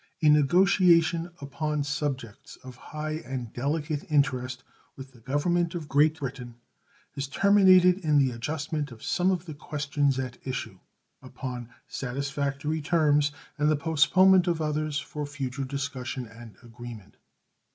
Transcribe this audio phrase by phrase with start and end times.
[0.23, 4.63] A negotiation upon subjects of high and delicate interest
[4.95, 6.55] with the Government of Great Britain
[7.13, 10.79] has terminated in the adjustment of some of the questions at issue
[11.21, 17.17] upon satisfactory terms and the postponement of others for future discussion and agreement.